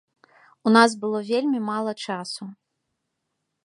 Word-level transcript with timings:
У 0.69 0.73
нас 0.77 0.95
было 1.03 1.21
вельмі 1.31 1.59
мала 1.69 1.91
часу. 2.09 2.43